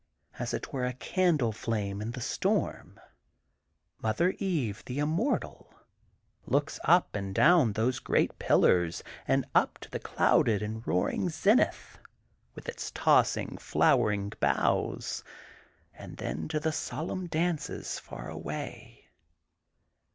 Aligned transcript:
As 0.39 0.51
it 0.51 0.73
were, 0.73 0.83
a 0.87 0.93
candle 0.93 1.51
flame 1.51 2.01
in 2.01 2.09
the 2.13 2.21
storm, 2.21 2.99
Mother 4.01 4.33
Eve, 4.39 4.83
the 4.87 4.97
immortal, 4.97 5.75
looks 6.47 6.79
up 6.85 7.13
and 7.15 7.35
down 7.35 7.73
those 7.73 7.99
great 7.99 8.39
pillars 8.39 9.03
and 9.27 9.45
up 9.53 9.77
to 9.81 9.91
the 9.91 9.99
clouded 9.99 10.63
and 10.63 10.81
roaring 10.87 11.29
zenith 11.29 11.99
with 12.55 12.67
its 12.67 12.89
tossing 12.89 13.59
flowering 13.59 14.31
boughs, 14.39 15.23
and 15.93 16.17
then 16.17 16.47
to 16.47 16.59
the 16.59 16.71
solenm 16.71 17.27
dances, 17.27 17.99
far 17.99 18.27
away. 18.27 19.05